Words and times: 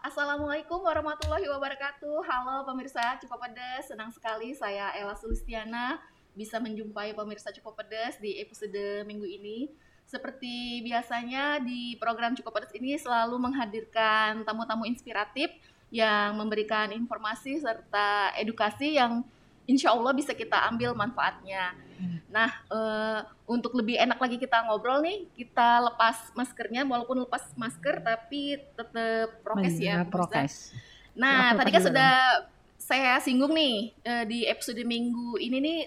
Assalamualaikum 0.00 0.80
warahmatullahi 0.80 1.44
wabarakatuh. 1.44 2.24
Halo 2.24 2.64
pemirsa 2.64 3.20
Cukup 3.20 3.36
Pedas, 3.36 3.84
senang 3.84 4.08
sekali 4.08 4.56
saya 4.56 4.96
Ella 4.96 5.12
Sulistiana 5.12 6.00
bisa 6.32 6.56
menjumpai 6.56 7.12
pemirsa 7.12 7.52
Cukup 7.52 7.76
Pedas 7.76 8.16
di 8.16 8.40
episode 8.40 9.04
minggu 9.04 9.28
ini. 9.28 9.68
Seperti 10.08 10.80
biasanya 10.88 11.60
di 11.60 12.00
program 12.00 12.32
Cukup 12.32 12.48
Pedas 12.48 12.72
ini 12.72 12.96
selalu 12.96 13.36
menghadirkan 13.44 14.40
tamu-tamu 14.40 14.88
inspiratif 14.88 15.52
yang 15.92 16.32
memberikan 16.32 16.96
informasi 16.96 17.60
serta 17.60 18.32
edukasi 18.40 18.96
yang 18.96 19.20
insya 19.68 19.92
Allah 19.92 20.16
bisa 20.16 20.32
kita 20.32 20.64
ambil 20.72 20.96
manfaatnya. 20.96 21.76
Nah, 22.30 22.50
uh, 22.70 23.20
untuk 23.50 23.74
lebih 23.74 23.98
enak 23.98 24.18
lagi 24.18 24.36
kita 24.38 24.62
ngobrol 24.66 25.02
nih, 25.02 25.26
kita 25.34 25.90
lepas 25.90 26.30
maskernya, 26.34 26.86
walaupun 26.86 27.26
lepas 27.26 27.52
masker 27.58 28.00
tapi 28.02 28.58
tetap 28.74 29.42
prokes 29.42 29.76
ya. 29.78 30.06
Prokes. 30.06 30.74
Nah, 31.14 31.54
tadi 31.58 31.70
kan 31.74 31.82
sudah 31.82 32.12
saya 32.80 33.20
singgung 33.22 33.52
nih 33.54 33.94
uh, 34.02 34.24
di 34.24 34.48
episode 34.48 34.80
minggu 34.82 35.38
ini 35.38 35.58
nih 35.62 35.78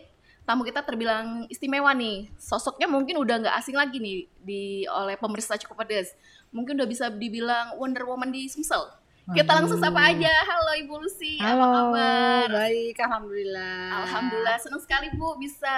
tamu 0.43 0.63
kita 0.67 0.83
terbilang 0.83 1.47
istimewa 1.47 1.91
nih. 1.95 2.31
Sosoknya 2.35 2.87
mungkin 2.87 3.19
udah 3.19 3.43
nggak 3.43 3.55
asing 3.59 3.75
lagi 3.75 3.97
nih 3.99 4.27
di 4.43 4.61
oleh 4.87 5.15
pemirsa 5.15 5.55
cukup 5.59 5.83
pedes. 5.83 6.11
Mungkin 6.53 6.77
udah 6.77 6.87
bisa 6.87 7.07
dibilang 7.09 7.79
Wonder 7.79 8.05
Woman 8.05 8.29
di 8.29 8.45
Sumsel. 8.51 9.02
Kita 9.23 9.51
langsung 9.55 9.79
sapa 9.79 10.11
aja. 10.11 10.35
Halo 10.43 10.71
Ibu 10.83 10.99
Lucy, 10.99 11.39
Halo, 11.39 11.63
apa 11.63 11.67
kabar? 11.71 12.47
Baik, 12.51 12.95
alhamdulillah. 12.99 14.03
Alhamdulillah, 14.03 14.57
senang 14.59 14.83
sekali 14.83 15.15
Bu 15.15 15.39
bisa 15.39 15.71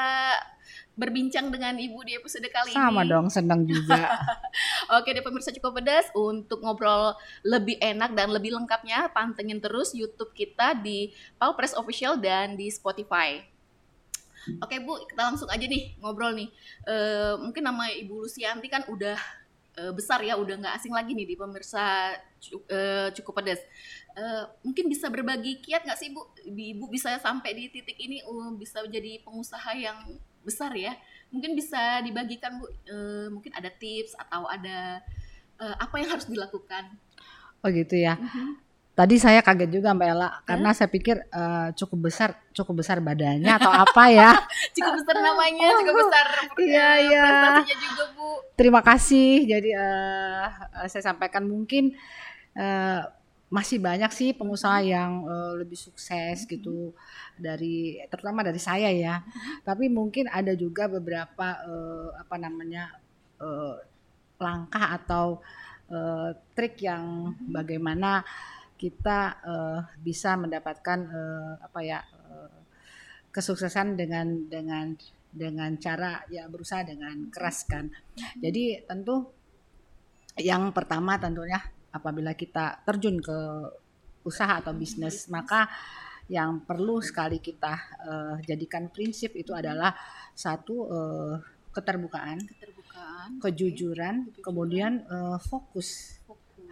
berbincang 0.97 1.53
dengan 1.53 1.77
Ibu 1.77 2.01
di 2.09 2.17
episode 2.17 2.49
kali 2.49 2.73
Sama 2.73 3.05
ini. 3.05 3.05
Sama 3.05 3.11
dong, 3.13 3.27
senang 3.29 3.61
juga. 3.69 4.01
Oke 4.97 5.13
deh 5.13 5.21
pemirsa 5.21 5.53
cukup 5.53 5.77
pedas 5.77 6.09
untuk 6.17 6.65
ngobrol 6.65 7.13
lebih 7.45 7.77
enak 7.77 8.17
dan 8.17 8.33
lebih 8.33 8.49
lengkapnya 8.49 9.13
pantengin 9.13 9.61
terus 9.61 9.93
YouTube 9.93 10.33
kita 10.33 10.73
di 10.81 11.13
Press 11.37 11.77
Official 11.77 12.17
dan 12.17 12.57
di 12.57 12.73
Spotify. 12.73 13.45
Oke 14.57 14.81
Bu, 14.81 15.05
kita 15.05 15.21
langsung 15.21 15.49
aja 15.53 15.65
nih 15.69 15.93
ngobrol 16.01 16.33
nih. 16.33 16.49
E, 16.81 16.95
mungkin 17.37 17.61
nama 17.61 17.93
Ibu 17.93 18.25
Lucianti 18.25 18.65
kan 18.73 18.85
udah 18.89 19.17
uh, 19.79 19.93
besar 19.95 20.23
ya 20.23 20.39
udah 20.39 20.55
nggak 20.59 20.75
asing 20.79 20.93
lagi 20.95 21.11
nih 21.11 21.27
di 21.27 21.35
pemirsa 21.35 22.15
uh, 22.71 23.07
cukup 23.15 23.43
pedas. 23.43 23.61
Uh, 24.15 24.47
mungkin 24.63 24.87
bisa 24.87 25.11
berbagi 25.11 25.59
kiat 25.59 25.83
nggak 25.83 25.99
sih 25.99 26.11
bu? 26.15 26.23
Ibu 26.47 26.87
bisa 26.87 27.19
sampai 27.19 27.51
di 27.55 27.63
titik 27.71 27.99
ini 27.99 28.23
uh, 28.23 28.55
bisa 28.55 28.83
jadi 28.87 29.19
pengusaha 29.21 29.71
yang 29.75 30.15
besar 30.45 30.71
ya. 30.73 30.95
Mungkin 31.33 31.57
bisa 31.57 31.99
dibagikan 32.01 32.59
bu. 32.59 32.65
Uh, 32.87 33.27
mungkin 33.31 33.51
ada 33.51 33.67
tips 33.67 34.15
atau 34.15 34.47
ada 34.47 35.03
uh, 35.59 35.75
apa 35.79 35.95
yang 35.99 36.09
harus 36.15 36.27
dilakukan? 36.27 36.95
Oh 37.65 37.69
gitu 37.73 37.97
ya. 37.97 38.15
Uh 38.15 38.29
-huh. 38.29 38.49
Tadi 38.95 39.19
saya 39.19 39.43
kaget 39.43 39.75
juga 39.75 39.91
Mbak 39.91 40.07
Ella 40.07 40.29
karena 40.47 40.71
saya 40.71 40.87
pikir 40.87 41.19
uh, 41.27 41.67
cukup 41.75 42.07
besar, 42.07 42.39
cukup 42.55 42.79
besar 42.79 43.03
badannya 43.03 43.51
atau 43.51 43.67
apa 43.67 44.03
ya? 44.07 44.31
cukup 44.75 45.03
besar 45.03 45.15
namanya, 45.19 45.67
oh, 45.67 45.77
cukup 45.83 45.95
besar 46.07 46.25
iya, 46.63 46.89
iya. 47.03 47.27
juga 47.75 48.05
Bu. 48.15 48.39
Terima 48.55 48.79
kasih. 48.79 49.51
Jadi 49.51 49.75
uh, 49.75 50.47
saya 50.87 51.11
sampaikan 51.11 51.43
mungkin 51.43 51.91
uh, 52.55 53.03
masih 53.51 53.83
banyak 53.83 54.07
sih 54.15 54.31
pengusaha 54.31 54.79
yang 54.79 55.27
uh, 55.27 55.59
lebih 55.59 55.75
sukses 55.75 56.47
gitu 56.47 56.95
dari 57.35 57.99
terutama 58.07 58.47
dari 58.47 58.63
saya 58.63 58.87
ya. 58.95 59.27
Tapi 59.67 59.91
mungkin 59.91 60.31
ada 60.31 60.55
juga 60.55 60.87
beberapa 60.87 61.59
uh, 61.67 62.15
apa 62.15 62.39
namanya 62.39 62.95
uh, 63.43 63.75
langkah 64.39 65.03
atau 65.03 65.43
uh, 65.91 66.31
trik 66.55 66.79
yang 66.79 67.35
bagaimana 67.51 68.23
kita 68.75 69.19
uh, 69.43 69.79
bisa 70.03 70.35
mendapatkan 70.35 70.99
uh, 71.07 71.53
apa 71.63 71.79
ya 71.83 71.99
uh, 72.03 72.59
kesuksesan 73.31 73.95
dengan 73.95 74.47
dengan 74.47 74.95
dengan 75.35 75.75
cara 75.75 76.23
ya 76.31 76.47
berusaha 76.47 76.87
dengan 76.87 77.27
keras 77.27 77.67
kan. 77.67 77.91
Jadi 78.39 78.87
tentu 78.87 79.27
yang 80.39 80.71
pertama 80.71 81.19
tentunya 81.19 81.59
apabila 81.91 82.35
kita 82.35 82.83
terjun 82.87 83.19
ke 83.19 83.39
usaha 84.27 84.59
atau 84.59 84.75
bisnis 84.75 85.27
maka 85.31 85.69
yang 86.25 86.65
perlu 86.65 86.99
sekali 86.99 87.37
kita 87.37 87.73
uh, 88.01 88.35
jadikan 88.41 88.89
prinsip 88.89 89.37
itu 89.37 89.53
adalah 89.53 89.93
satu 90.33 90.75
uh, 90.89 91.35
keterbukaan, 91.69 92.41
keterbukaan, 92.41 93.29
kejujuran, 93.37 94.15
kejujuran. 94.31 94.41
kemudian 94.41 94.93
uh, 95.05 95.37
fokus 95.37 96.17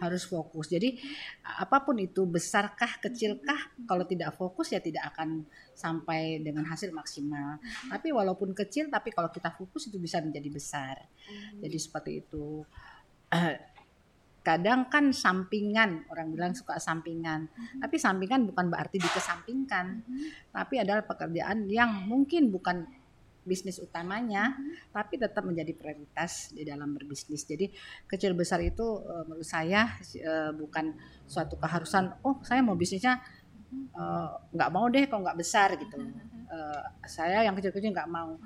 harus 0.00 0.24
fokus. 0.26 0.70
Jadi 0.70 0.98
apa 1.44 1.82
pun 1.82 1.98
itu 2.00 2.26
besarkah 2.26 2.98
kecilkah 2.98 3.74
kalau 3.86 4.04
tidak 4.08 4.34
fokus 4.34 4.74
ya 4.74 4.80
tidak 4.82 5.14
akan 5.14 5.46
sampai 5.74 6.42
dengan 6.42 6.66
hasil 6.66 6.90
maksimal. 6.94 7.58
Hmm. 7.58 7.90
Tapi 7.94 8.10
walaupun 8.10 8.54
kecil 8.54 8.90
tapi 8.90 9.14
kalau 9.14 9.30
kita 9.30 9.52
fokus 9.54 9.90
itu 9.90 9.98
bisa 9.98 10.18
menjadi 10.22 10.48
besar. 10.50 10.96
Hmm. 11.02 11.60
Jadi 11.62 11.76
seperti 11.78 12.10
itu. 12.24 12.62
Uh, 13.30 13.56
kadang 14.44 14.92
kan 14.92 15.08
sampingan 15.08 16.04
orang 16.12 16.28
bilang 16.28 16.52
suka 16.52 16.76
sampingan 16.76 17.48
hmm. 17.48 17.80
tapi 17.80 17.96
sampingan 17.96 18.44
bukan 18.44 18.68
berarti 18.68 19.00
dikesampingkan 19.00 20.04
tapi 20.52 20.84
adalah 20.84 21.00
pekerjaan 21.00 21.64
yang 21.64 22.04
mungkin 22.04 22.52
bukan 22.52 22.84
bisnis 23.44 23.76
utamanya, 23.78 24.56
hmm. 24.56 24.90
tapi 24.90 25.20
tetap 25.20 25.44
menjadi 25.44 25.76
prioritas 25.76 26.50
di 26.50 26.64
dalam 26.64 26.96
berbisnis. 26.96 27.44
Jadi 27.44 27.70
kecil 28.08 28.32
besar 28.32 28.64
itu 28.64 28.82
uh, 28.82 29.24
menurut 29.28 29.46
saya 29.46 30.00
uh, 30.24 30.50
bukan 30.56 30.96
suatu 31.28 31.60
keharusan. 31.60 32.16
Oh 32.24 32.40
saya 32.44 32.60
mau 32.60 32.76
bisnisnya 32.76 33.20
eh, 33.74 34.28
nggak 34.52 34.70
uh, 34.70 34.74
mau 34.74 34.86
deh 34.92 35.04
kalau 35.08 35.24
nggak 35.24 35.38
besar 35.40 35.76
gitu. 35.76 35.96
Uh, 36.48 36.82
saya 37.08 37.44
yang 37.44 37.56
kecil-kecil 37.56 37.92
nggak 37.92 38.10
mau. 38.10 38.36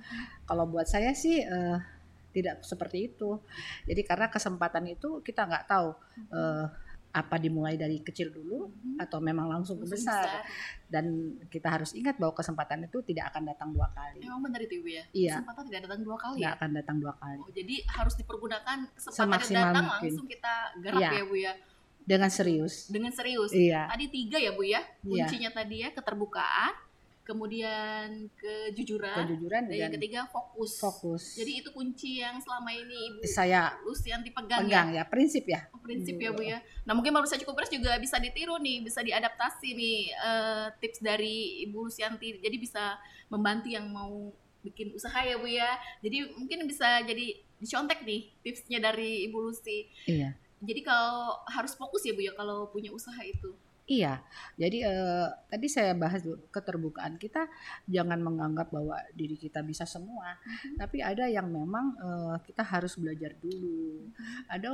Kalau 0.47 0.65
buat 0.71 0.87
saya 0.87 1.15
sih 1.15 1.43
uh, 1.43 1.79
tidak 2.31 2.63
seperti 2.63 3.11
itu. 3.11 3.43
Jadi 3.87 4.03
karena 4.07 4.31
kesempatan 4.31 4.87
itu 4.91 5.23
kita 5.23 5.47
nggak 5.47 5.67
tahu. 5.67 5.91
Uh, 6.31 6.67
apa 7.09 7.41
dimulai 7.41 7.81
dari 7.81 8.05
kecil 8.05 8.29
dulu 8.29 8.69
hmm. 8.69 9.01
atau 9.01 9.19
memang 9.19 9.49
langsung 9.49 9.81
ke 9.81 9.89
besar. 9.89 10.29
besar 10.29 10.45
dan 10.89 11.37
kita 11.53 11.69
harus 11.69 11.93
ingat 11.93 12.17
bahwa 12.17 12.33
kesempatan 12.33 12.89
itu 12.89 13.05
tidak 13.05 13.33
akan 13.33 13.53
datang 13.53 13.69
dua 13.77 13.89
kali. 13.93 14.25
Emang 14.25 14.41
benar 14.41 14.61
itu 14.65 14.81
ibu 14.81 14.89
ya? 14.89 15.05
Iya. 15.13 15.35
Kesempatan 15.41 15.63
tidak 15.69 15.81
datang 15.89 16.01
dua 16.01 16.17
kali. 16.17 16.37
Tidak 16.41 16.53
ya? 16.53 16.57
akan 16.57 16.71
datang 16.73 16.97
dua 16.97 17.15
kali. 17.21 17.41
Oh, 17.45 17.53
jadi 17.53 17.77
harus 17.93 18.15
dipergunakan 18.17 18.79
kesempatan 18.97 19.49
yang 19.53 19.69
datang 19.69 19.85
mungkin. 19.85 20.09
langsung 20.09 20.27
kita 20.29 20.55
garap 20.81 21.01
ya. 21.01 21.11
ya 21.13 21.23
bu 21.29 21.37
ya. 21.37 21.53
Dengan 22.09 22.31
serius. 22.33 22.75
Dengan 22.89 23.13
serius. 23.13 23.53
Iya. 23.53 23.85
Tadi 23.93 24.05
tiga 24.09 24.39
ya 24.41 24.51
bu 24.57 24.63
ya. 24.65 24.81
Iya. 25.05 25.29
Kuncinya 25.29 25.51
iya. 25.53 25.59
tadi 25.61 25.77
ya 25.85 25.89
keterbukaan, 25.93 26.73
kemudian 27.29 28.33
kejujuran, 28.41 29.29
kejujuran 29.29 29.69
dan, 29.69 29.73
dan 29.77 29.77
yang 29.77 29.93
ketiga 29.93 30.25
fokus. 30.33 30.81
Fokus. 30.81 31.37
Jadi 31.37 31.61
itu 31.61 31.69
kunci 31.77 32.25
yang 32.25 32.41
selama 32.41 32.73
ini 32.73 32.97
ibu 33.13 33.21
saya 33.29 33.77
Lucianti 33.85 34.33
pegang, 34.33 34.65
pegang 34.65 34.97
ya. 34.97 35.05
ya, 35.05 35.13
prinsip 35.13 35.45
ya. 35.45 35.69
Oh, 35.77 35.81
prinsip 35.85 36.17
ya 36.17 36.33
bu 36.33 36.41
ya. 36.41 36.65
Nah 36.89 36.97
mungkin 36.97 37.13
baru 37.13 37.29
saya 37.29 37.45
cukup 37.45 37.61
beres 37.61 37.69
juga 37.69 38.01
bisa 38.01 38.17
ditiru 38.17 38.57
nih, 38.57 38.81
bisa 38.81 39.05
diadaptasi 39.05 39.69
nih 39.77 39.99
uh, 40.25 40.67
tips 40.81 41.05
dari 41.05 41.69
ibu 41.69 41.85
Lucianti. 41.85 42.41
Jadi 42.41 42.57
bisa 42.57 42.97
membantu 43.29 43.69
yang 43.69 43.85
mau 43.93 44.33
bikin 44.65 44.97
usaha 44.97 45.21
ya 45.21 45.37
bu 45.37 45.53
ya. 45.53 45.77
Jadi 46.01 46.33
mungkin 46.33 46.65
bisa 46.65 47.05
jadi 47.05 47.45
dicontek 47.61 48.09
nih 48.09 48.33
tipsnya 48.41 48.81
dari 48.81 49.29
ibu 49.29 49.53
Lucy. 49.53 49.85
Iya. 50.09 50.33
Jadi 50.59 50.81
kalau 50.81 51.39
harus 51.53 51.77
fokus 51.77 52.03
ya 52.09 52.17
bu 52.17 52.25
ya 52.25 52.33
kalau 52.33 52.73
punya 52.73 52.89
usaha 52.89 53.21
itu. 53.21 53.53
Iya, 53.89 54.21
jadi 54.61 54.85
uh, 54.85 55.33
tadi 55.49 55.65
saya 55.65 55.97
bahas 55.97 56.21
keterbukaan 56.53 57.17
kita 57.17 57.49
jangan 57.89 58.21
menganggap 58.21 58.69
bahwa 58.69 59.01
diri 59.17 59.33
kita 59.41 59.65
bisa 59.65 59.89
semua, 59.89 60.37
mm-hmm. 60.37 60.77
tapi 60.77 61.01
ada 61.01 61.25
yang 61.25 61.49
memang 61.49 61.97
uh, 61.97 62.37
kita 62.45 62.61
harus 62.69 63.01
belajar 63.01 63.33
dulu. 63.41 64.13
Mm-hmm. 64.13 64.53
Ada 64.53 64.69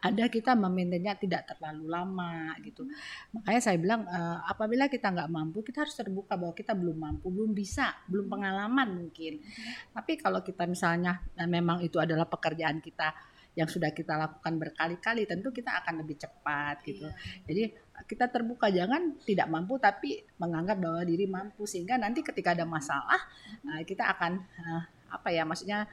ada 0.00 0.24
kita 0.32 0.56
memaintennya 0.56 1.12
tidak 1.20 1.44
terlalu 1.52 1.92
lama 1.92 2.56
gitu. 2.64 2.88
Mm-hmm. 2.88 3.36
Makanya 3.36 3.60
saya 3.60 3.76
bilang 3.76 4.08
uh, 4.08 4.40
apabila 4.48 4.88
kita 4.88 5.12
nggak 5.12 5.28
mampu, 5.28 5.60
kita 5.60 5.84
harus 5.84 5.92
terbuka 6.00 6.32
bahwa 6.32 6.56
kita 6.56 6.72
belum 6.72 6.96
mampu, 6.96 7.28
belum 7.28 7.52
bisa, 7.52 7.92
belum 8.08 8.32
pengalaman 8.32 8.96
mungkin. 8.96 9.44
Tapi 9.92 10.16
kalau 10.16 10.40
kita 10.40 10.64
misalnya 10.64 11.20
nah 11.36 11.44
memang 11.44 11.84
itu 11.84 12.00
adalah 12.00 12.24
pekerjaan 12.24 12.80
kita 12.80 13.12
yang 13.54 13.70
sudah 13.70 13.94
kita 13.94 14.18
lakukan 14.18 14.58
berkali-kali 14.58 15.30
tentu 15.30 15.54
kita 15.54 15.78
akan 15.82 16.02
lebih 16.02 16.18
cepat 16.18 16.82
gitu. 16.82 17.06
Iya. 17.06 17.14
Jadi 17.46 17.62
kita 18.10 18.26
terbuka 18.26 18.66
jangan 18.68 19.14
tidak 19.22 19.46
mampu 19.46 19.78
tapi 19.78 20.26
menganggap 20.42 20.82
bahwa 20.82 21.02
diri 21.06 21.30
mampu 21.30 21.62
sehingga 21.62 21.94
nanti 21.94 22.26
ketika 22.26 22.52
ada 22.58 22.66
masalah 22.66 23.22
uh, 23.70 23.82
kita 23.86 24.10
akan 24.10 24.42
uh, 24.42 24.82
apa 25.14 25.28
ya 25.30 25.46
maksudnya 25.46 25.86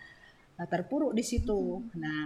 uh, 0.58 0.68
terpuruk 0.68 1.14
di 1.14 1.22
situ. 1.22 1.86
Nah, 2.02 2.26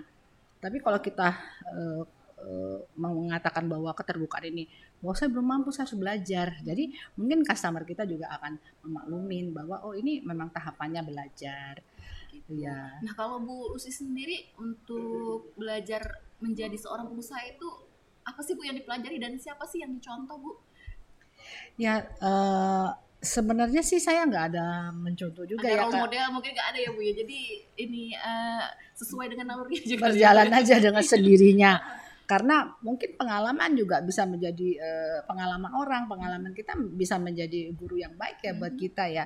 tapi 0.63 0.79
kalau 0.79 1.03
kita 1.03 1.35
uh, 1.67 2.03
uh, 2.39 2.79
mengatakan 2.95 3.67
bahwa 3.67 3.91
keterbukaan 3.91 4.47
ini 4.47 4.71
bahwa 5.03 5.13
saya 5.19 5.27
belum 5.27 5.47
mampu 5.51 5.75
saya 5.75 5.83
harus 5.83 5.99
belajar. 5.99 6.47
Jadi 6.63 6.95
mungkin 7.19 7.43
customer 7.43 7.83
kita 7.83 8.07
juga 8.07 8.31
akan 8.39 8.55
memaklumin 8.87 9.51
bahwa 9.51 9.83
oh 9.83 9.91
ini 9.91 10.23
memang 10.23 10.47
tahapannya 10.55 11.03
belajar 11.03 11.83
gitu 12.45 12.61
ya. 12.61 13.01
Nah 13.01 13.13
kalau 13.17 13.41
Bu 13.41 13.73
Lucy 13.73 13.89
sendiri 13.89 14.53
untuk 14.61 15.57
belajar 15.57 16.21
menjadi 16.37 16.77
seorang 16.77 17.09
pengusaha 17.09 17.41
itu 17.49 17.65
apa 18.25 18.41
sih 18.45 18.53
Bu 18.53 18.65
yang 18.65 18.77
dipelajari 18.77 19.17
dan 19.17 19.37
siapa 19.41 19.65
sih 19.65 19.81
yang 19.81 19.97
dicontoh 19.97 20.37
Bu? 20.37 20.51
Ya 21.77 22.05
uh, 22.21 22.93
sebenarnya 23.21 23.81
sih 23.81 23.97
saya 23.97 24.29
nggak 24.29 24.45
ada 24.53 24.93
mencontoh 24.93 25.49
juga 25.49 25.65
ada 25.65 25.73
ya 25.73 25.81
role 25.89 25.97
model 26.05 26.25
mungkin 26.37 26.51
nggak 26.53 26.69
ada 26.69 26.79
ya 26.79 26.89
Bu 26.93 27.01
ya. 27.01 27.13
Jadi 27.17 27.39
ini 27.81 28.13
uh, 28.13 28.65
sesuai 28.93 29.33
dengan 29.33 29.53
naluri 29.53 29.81
juga. 29.81 30.13
Berjalan 30.13 30.49
aja 30.53 30.75
dengan 30.77 31.03
sendirinya. 31.13 31.73
Karena 32.25 32.65
mungkin 32.81 33.13
pengalaman 33.21 33.77
juga 33.77 34.01
bisa 34.01 34.25
menjadi 34.25 34.81
uh, 34.81 35.19
pengalaman 35.29 35.69
orang, 35.77 36.09
pengalaman 36.09 36.57
kita 36.57 36.73
bisa 36.73 37.21
menjadi 37.21 37.69
guru 37.77 38.01
yang 38.01 38.17
baik 38.17 38.41
ya 38.41 38.57
buat 38.57 38.73
mm-hmm. 38.73 38.81
kita 38.81 39.03
ya. 39.13 39.25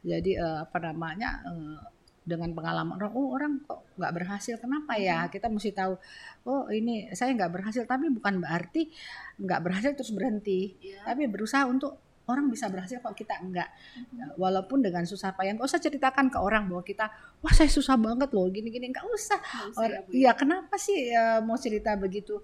Jadi 0.00 0.40
uh, 0.40 0.64
apa 0.64 0.78
namanya 0.80 1.44
uh, 1.44 1.97
dengan 2.28 2.52
pengalaman 2.52 3.00
orang, 3.00 3.12
oh 3.16 3.32
orang 3.32 3.52
kok 3.64 3.88
nggak 3.96 4.12
berhasil, 4.12 4.54
kenapa 4.60 5.00
ya? 5.00 5.26
Kita 5.32 5.48
mesti 5.48 5.72
tahu, 5.72 5.96
oh 6.44 6.68
ini 6.68 7.08
saya 7.16 7.32
nggak 7.32 7.52
berhasil, 7.56 7.88
tapi 7.88 8.12
bukan 8.12 8.44
berarti 8.44 8.92
nggak 9.40 9.60
berhasil 9.64 9.90
terus 9.96 10.12
berhenti, 10.12 10.76
yeah. 10.84 11.08
tapi 11.08 11.24
berusaha 11.24 11.64
untuk 11.64 11.96
orang 12.28 12.52
bisa 12.52 12.68
berhasil 12.68 13.00
kok 13.00 13.16
kita 13.16 13.40
enggak 13.40 13.72
mm-hmm. 13.72 14.36
walaupun 14.36 14.84
dengan 14.84 15.08
susah 15.08 15.32
payah 15.32 15.56
nggak 15.56 15.64
usah 15.64 15.80
ceritakan 15.80 16.28
ke 16.28 16.36
orang 16.36 16.68
bahwa 16.68 16.84
kita 16.84 17.08
wah 17.40 17.54
saya 17.56 17.72
susah 17.72 17.96
banget 17.96 18.28
loh 18.36 18.46
gini-gini. 18.52 18.92
Nggak 18.92 19.08
usah, 19.08 19.40
usah 19.72 19.88
ya, 19.88 20.00
iya 20.12 20.30
kenapa 20.36 20.76
sih 20.76 21.08
uh, 21.08 21.40
mau 21.40 21.56
cerita 21.56 21.96
begitu? 21.96 22.38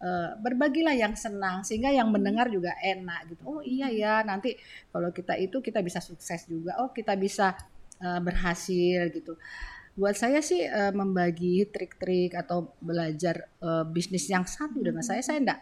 Uh, 0.00 0.36
berbagilah 0.40 0.92
yang 0.92 1.16
senang 1.16 1.64
sehingga 1.64 1.88
yang 1.88 2.12
mendengar 2.12 2.52
juga 2.52 2.76
enak 2.84 3.32
gitu. 3.32 3.42
Oh 3.48 3.60
iya 3.64 3.88
ya 3.88 4.20
nanti 4.20 4.54
kalau 4.92 5.08
kita 5.08 5.40
itu 5.40 5.64
kita 5.64 5.80
bisa 5.80 6.04
sukses 6.04 6.44
juga. 6.44 6.76
Oh 6.84 6.92
kita 6.92 7.16
bisa 7.16 7.56
uh, 8.00 8.20
berhasil 8.20 9.08
gitu. 9.12 9.36
Buat 9.94 10.16
saya 10.16 10.40
sih 10.40 10.64
uh, 10.64 10.92
membagi 10.96 11.68
trik-trik 11.68 12.32
atau 12.32 12.72
belajar 12.80 13.48
uh, 13.60 13.84
bisnis 13.84 14.26
yang 14.32 14.48
satu 14.48 14.80
dengan 14.80 15.04
saya 15.04 15.20
saya 15.20 15.38
enggak 15.40 15.60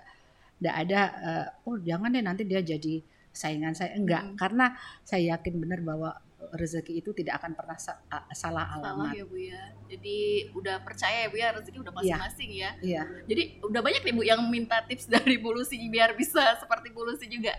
enggak 0.58 0.76
ada 0.86 1.00
uh, 1.22 1.46
oh 1.70 1.76
jangan 1.82 2.14
deh 2.14 2.22
nanti 2.22 2.42
dia 2.46 2.62
jadi 2.62 3.02
saingan 3.34 3.74
saya. 3.74 3.94
Enggak 3.94 4.22
hmm. 4.24 4.36
karena 4.38 4.74
saya 5.06 5.36
yakin 5.36 5.54
benar 5.58 5.80
bahwa 5.82 6.10
rezeki 6.54 7.00
itu 7.04 7.10
tidak 7.16 7.42
akan 7.42 7.52
pernah 7.56 7.78
sa 7.78 8.00
salah 8.32 8.76
alamat. 8.78 9.12
Salah 9.12 9.12
ya 9.16 9.24
Bu 9.24 9.36
ya. 9.36 9.62
Jadi 9.88 10.18
udah 10.52 10.76
percaya 10.84 11.24
ya 11.24 11.28
Bu 11.28 11.36
ya 11.40 11.48
rezeki 11.56 11.78
udah 11.80 11.92
iya. 11.92 11.98
masing-masing 11.98 12.50
ya. 12.52 12.70
Iya. 12.80 13.02
Jadi 13.28 13.42
udah 13.64 13.80
banyak 13.80 14.02
nih 14.04 14.14
Bu 14.14 14.22
yang 14.24 14.40
minta 14.48 14.80
tips 14.84 15.08
dari 15.14 15.36
Bu 15.40 15.52
Lucy 15.52 15.80
biar 15.88 16.16
bisa 16.16 16.56
seperti 16.60 16.92
Bu 16.92 17.04
Lucy 17.04 17.26
juga. 17.28 17.52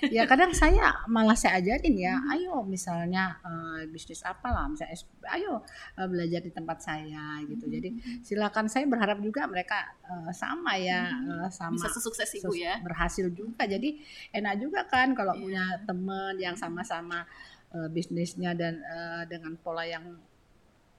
ya 0.16 0.24
kadang 0.24 0.52
saya 0.56 1.04
malah 1.10 1.36
saya 1.36 1.60
ajarin 1.60 1.96
ya, 1.98 2.14
hmm. 2.16 2.32
ayo 2.32 2.54
misalnya 2.64 3.36
uh, 3.44 3.84
bisnis 3.90 4.24
apa 4.24 4.48
lah, 4.48 4.64
misalnya 4.70 4.96
ayo 5.36 5.60
uh, 5.98 6.06
belajar 6.08 6.40
di 6.40 6.52
tempat 6.54 6.80
saya 6.80 7.42
gitu. 7.44 7.68
Hmm. 7.68 7.74
Jadi 7.76 7.88
silakan 8.24 8.70
saya 8.70 8.88
berharap 8.88 9.20
juga 9.20 9.44
mereka 9.44 9.92
uh, 10.08 10.32
sama 10.32 10.80
ya, 10.80 11.10
hmm. 11.10 11.44
uh, 11.44 11.48
sama 11.52 11.76
bisa 11.76 12.00
sukses 12.00 12.28
Ibu 12.40 12.54
ya. 12.56 12.80
Berhasil 12.80 13.28
juga. 13.34 13.68
Jadi 13.68 14.00
enak 14.32 14.54
juga 14.62 14.86
kan 14.88 15.12
kalau 15.12 15.36
yeah. 15.36 15.42
punya 15.42 15.64
teman 15.84 16.34
yang 16.40 16.56
sama-sama 16.56 17.28
uh, 17.74 17.88
bisnisnya 17.90 18.54
dan 18.54 18.82
uh, 18.82 19.22
dengan 19.26 19.54
pola 19.60 19.86
yang 19.86 20.18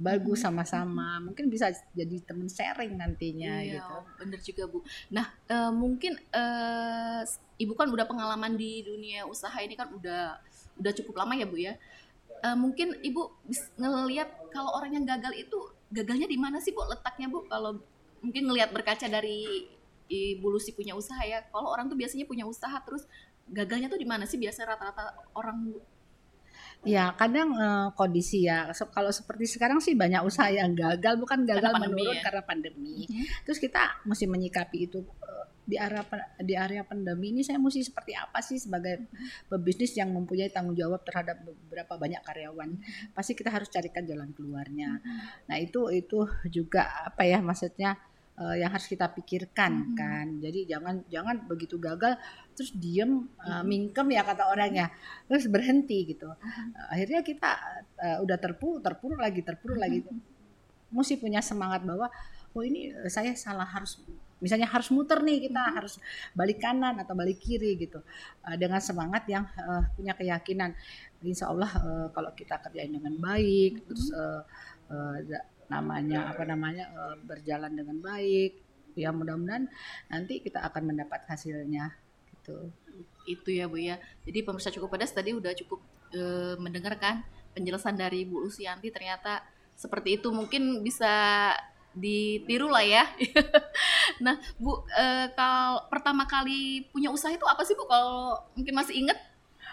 bagus 0.01 0.41
sama-sama. 0.41 1.21
Mungkin 1.21 1.47
bisa 1.47 1.69
jadi 1.93 2.17
temen 2.25 2.49
sharing 2.49 2.97
nantinya 2.97 3.61
iya, 3.61 3.77
gitu. 3.77 3.95
bener 4.17 4.39
juga 4.41 4.63
bu. 4.65 4.79
Nah 5.13 5.29
uh, 5.47 5.71
mungkin 5.71 6.17
uh, 6.33 7.21
ibu 7.61 7.73
kan 7.77 7.87
udah 7.93 8.09
pengalaman 8.09 8.57
di 8.57 8.81
dunia 8.81 9.29
usaha 9.29 9.53
ini 9.61 9.77
kan 9.77 9.93
udah 9.93 10.41
udah 10.81 10.91
cukup 10.97 11.21
lama 11.21 11.37
ya 11.37 11.45
bu 11.45 11.57
ya. 11.61 11.77
Uh, 12.41 12.57
mungkin 12.57 12.97
ibu 13.05 13.29
ngelihat 13.77 14.49
kalau 14.49 14.73
orang 14.73 14.97
yang 14.97 15.05
gagal 15.05 15.37
itu 15.37 15.57
gagalnya 15.93 16.25
di 16.25 16.41
mana 16.41 16.57
sih 16.57 16.73
bu 16.73 16.81
letaknya 16.89 17.29
bu? 17.29 17.45
Kalau 17.45 17.77
mungkin 18.25 18.49
ngelihat 18.49 18.73
berkaca 18.73 19.05
dari 19.05 19.69
ibu 20.09 20.49
Lucy 20.49 20.73
punya 20.73 20.97
usaha 20.97 21.21
ya. 21.21 21.45
Kalau 21.53 21.69
orang 21.69 21.85
tuh 21.85 21.95
biasanya 21.95 22.25
punya 22.25 22.49
usaha 22.49 22.73
terus 22.81 23.05
gagalnya 23.45 23.85
tuh 23.85 24.01
di 24.01 24.09
mana 24.09 24.25
sih? 24.25 24.41
Biasa 24.41 24.65
rata-rata 24.65 25.13
orang 25.37 25.69
bu 25.69 25.77
Ya, 26.81 27.13
kadang 27.13 27.53
uh, 27.53 27.93
kondisi 27.93 28.49
ya. 28.49 28.73
So, 28.73 28.89
kalau 28.89 29.13
seperti 29.13 29.45
sekarang 29.45 29.77
sih 29.77 29.93
banyak 29.93 30.25
usaha 30.25 30.49
yang 30.49 30.73
gagal, 30.73 31.21
bukan 31.21 31.45
gagal 31.45 31.77
karena 31.77 31.85
menurun 31.85 32.17
ya? 32.17 32.23
karena 32.25 32.41
pandemi. 32.41 33.05
Mm 33.05 33.13
-hmm. 33.21 33.25
Terus 33.45 33.59
kita 33.61 34.01
mesti 34.01 34.25
menyikapi 34.25 34.89
itu 34.89 35.05
uh, 35.05 35.45
di 35.61 35.77
area 35.77 36.01
di 36.41 36.57
area 36.57 36.81
pandemi 36.81 37.29
ini 37.29 37.45
saya 37.45 37.61
mesti 37.61 37.85
seperti 37.85 38.17
apa 38.17 38.41
sih 38.41 38.57
sebagai 38.57 39.05
pebisnis 39.45 39.93
yang 39.93 40.09
mempunyai 40.09 40.49
tanggung 40.49 40.73
jawab 40.73 41.05
terhadap 41.05 41.45
beberapa 41.45 42.01
banyak 42.01 42.21
karyawan. 42.25 42.69
Pasti 43.13 43.37
kita 43.37 43.53
harus 43.53 43.69
carikan 43.69 44.01
jalan 44.01 44.33
keluarnya. 44.33 44.97
Nah, 45.45 45.57
itu 45.61 45.85
itu 45.93 46.25
juga 46.49 46.89
apa 47.05 47.29
ya 47.29 47.45
maksudnya 47.45 47.93
uh, 48.39 48.55
yang 48.55 48.71
harus 48.71 48.87
kita 48.87 49.09
pikirkan 49.11 49.71
mm 49.71 49.83
-hmm. 49.83 49.97
kan. 49.97 50.27
Jadi 50.39 50.59
jangan 50.69 50.95
jangan 51.09 51.35
begitu 51.49 51.75
gagal 51.81 52.15
terus 52.55 52.71
diem 52.75 53.27
uh, 53.41 53.63
mingkem 53.65 54.07
ya 54.13 54.23
kata 54.23 54.47
orangnya. 54.47 54.93
Terus 55.27 55.49
berhenti 55.51 56.15
gitu. 56.15 56.31
Uh, 56.31 56.87
akhirnya 56.93 57.25
kita 57.25 57.51
uh, 57.99 58.17
udah 58.23 58.37
terpuruk, 58.39 58.79
terpuruk 58.85 59.19
lagi, 59.19 59.41
terpuruk 59.43 59.79
mm 59.79 59.83
-hmm. 59.83 60.03
lagi. 60.05 60.91
Mesti 60.91 61.15
punya 61.19 61.39
semangat 61.39 61.87
bahwa 61.87 62.11
oh 62.51 62.63
ini 62.63 62.91
saya 63.07 63.31
salah 63.35 63.63
harus 63.63 64.03
misalnya 64.41 64.67
harus 64.67 64.89
muter 64.89 65.21
nih 65.21 65.47
kita 65.47 65.61
hmm. 65.61 65.73
harus 65.77 66.01
balik 66.33 66.57
kanan 66.59 66.97
atau 66.97 67.13
balik 67.13 67.37
kiri 67.39 67.77
gitu 67.77 68.01
uh, 68.43 68.55
dengan 68.57 68.81
semangat 68.81 69.23
yang 69.29 69.45
uh, 69.61 69.85
punya 69.93 70.17
keyakinan 70.17 70.73
insya 71.21 71.53
Allah 71.53 71.69
uh, 71.77 72.07
kalau 72.09 72.33
kita 72.33 72.57
kerjain 72.57 72.91
dengan 72.91 73.13
baik 73.21 73.79
hmm. 73.79 73.83
terus 73.85 74.09
uh, 74.17 74.41
uh, 74.89 75.15
namanya 75.71 76.19
apa 76.35 76.43
namanya 76.43 76.91
uh, 76.91 77.15
berjalan 77.23 77.71
dengan 77.71 77.97
baik. 78.03 78.59
Ya 78.99 79.15
mudah-mudahan 79.15 79.71
nanti 80.11 80.43
kita 80.43 80.59
akan 80.67 80.91
mendapat 80.91 81.23
hasilnya 81.31 81.95
gitu. 82.35 82.67
Itu 83.23 83.49
ya 83.55 83.71
bu 83.71 83.79
ya. 83.79 83.95
Jadi 84.27 84.43
pemirsa 84.43 84.73
cukup 84.75 84.99
pedas 84.99 85.15
tadi 85.15 85.31
udah 85.31 85.55
cukup 85.55 85.79
uh, 86.11 86.59
mendengarkan 86.59 87.23
penjelasan 87.55 87.95
dari 87.95 88.27
Bu 88.27 88.43
Lucianti 88.43 88.91
ternyata 88.91 89.43
seperti 89.75 90.19
itu 90.19 90.27
mungkin 90.31 90.83
bisa 90.83 91.55
ditiru 91.91 92.71
lah 92.71 92.83
ya. 92.83 93.03
nah, 94.25 94.39
Bu, 94.59 94.83
uh, 94.87 95.27
kalau 95.35 95.87
pertama 95.91 96.23
kali 96.27 96.87
punya 96.91 97.11
usaha 97.11 97.31
itu 97.31 97.43
apa 97.47 97.63
sih 97.67 97.75
Bu? 97.75 97.87
Kalau 97.87 98.39
mungkin 98.55 98.73
masih 98.75 98.95
inget 99.03 99.19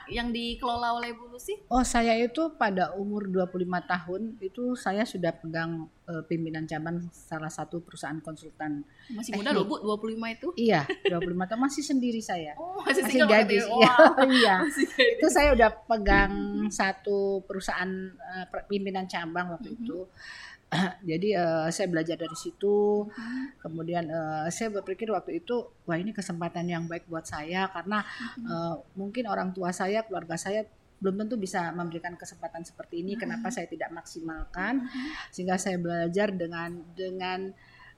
yang 0.08 0.28
dikelola 0.32 0.98
oleh 0.98 1.14
Bu 1.14 1.28
Lucy? 1.30 1.56
Oh, 1.68 1.84
saya 1.84 2.16
itu 2.18 2.52
pada 2.56 2.96
umur 2.96 3.28
25 3.28 3.64
tahun 3.84 4.22
itu 4.40 4.74
saya 4.74 5.04
sudah 5.04 5.32
pegang 5.36 5.86
uh, 6.08 6.22
pimpinan 6.26 6.64
cabang 6.64 7.04
salah 7.12 7.52
satu 7.52 7.84
perusahaan 7.84 8.18
konsultan. 8.24 8.82
Masih 9.12 9.36
muda 9.36 9.52
loh 9.52 9.68
Bu, 9.68 9.80
25 9.80 10.36
itu? 10.36 10.48
Iya, 10.56 10.88
25 11.06 11.48
tahun 11.48 11.60
masih 11.60 11.82
sendiri 11.84 12.20
saya. 12.24 12.56
Oh, 12.56 12.80
masih, 12.82 13.04
masih 13.04 13.20
gadis. 13.28 13.64
Wow. 13.68 13.80
Ya, 13.80 13.94
iya. 14.28 14.56
itu 15.20 15.26
saya 15.28 15.54
udah 15.54 15.70
pegang 15.86 16.32
satu 16.72 17.44
perusahaan 17.44 17.88
uh, 18.16 18.46
pimpinan 18.66 19.06
cabang 19.06 19.54
waktu 19.54 19.72
mm 19.72 19.76
-hmm. 19.76 19.84
itu 19.84 19.98
jadi 21.10 21.28
uh, 21.40 21.68
saya 21.72 21.88
belajar 21.88 22.20
dari 22.20 22.36
situ 22.36 23.08
hmm. 23.08 23.64
kemudian 23.64 24.04
uh, 24.12 24.46
saya 24.52 24.68
berpikir 24.68 25.08
waktu 25.08 25.40
itu 25.40 25.64
wah 25.88 25.96
ini 25.96 26.12
kesempatan 26.12 26.68
yang 26.68 26.84
baik 26.84 27.08
buat 27.08 27.24
saya 27.24 27.72
karena 27.72 28.04
hmm. 28.04 28.44
uh, 28.44 28.74
mungkin 28.92 29.24
orang 29.32 29.56
tua 29.56 29.72
saya 29.72 30.04
keluarga 30.04 30.36
saya 30.36 30.68
belum 30.98 31.14
tentu 31.24 31.38
bisa 31.38 31.70
memberikan 31.72 32.18
kesempatan 32.18 32.66
seperti 32.66 33.00
ini 33.00 33.16
hmm. 33.16 33.20
kenapa 33.24 33.48
saya 33.48 33.64
tidak 33.64 33.88
maksimalkan 33.96 34.84
hmm. 34.84 35.32
sehingga 35.32 35.56
saya 35.56 35.80
belajar 35.80 36.36
dengan 36.36 36.84
dengan 36.92 37.48